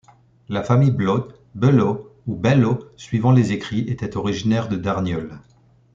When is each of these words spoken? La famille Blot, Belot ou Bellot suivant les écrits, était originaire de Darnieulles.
La 0.49 0.63
famille 0.63 0.89
Blot, 0.89 1.27
Belot 1.53 2.11
ou 2.25 2.35
Bellot 2.35 2.91
suivant 2.97 3.31
les 3.31 3.51
écrits, 3.51 3.81
était 3.87 4.17
originaire 4.17 4.67
de 4.67 4.75
Darnieulles. 4.75 5.37